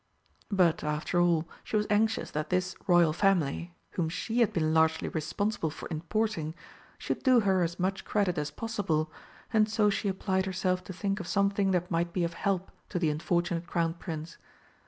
But, 0.49 0.83
after 0.83 1.19
all, 1.21 1.47
she 1.63 1.75
was 1.75 1.85
anxious 1.91 2.31
that 2.31 2.49
this 2.49 2.75
Royal 2.87 3.13
family, 3.13 3.75
whom 3.91 4.09
she 4.09 4.39
had 4.39 4.51
been 4.51 4.73
largely 4.73 5.07
responsible 5.09 5.69
for 5.69 5.87
importing, 5.91 6.55
should 6.97 7.21
do 7.21 7.41
her 7.41 7.61
as 7.61 7.79
much 7.79 8.03
credit 8.03 8.39
as 8.39 8.49
possible, 8.49 9.11
and 9.53 9.69
so 9.69 9.91
she 9.91 10.07
applied 10.07 10.47
herself 10.47 10.83
to 10.85 10.91
think 10.93 11.19
of 11.19 11.27
something 11.27 11.69
that 11.69 11.91
might 11.91 12.13
be 12.13 12.23
of 12.23 12.33
help 12.33 12.71
to 12.89 12.97
the 12.97 13.11
unfortunate 13.11 13.67
Crown 13.67 13.93
Prince. 13.93 14.39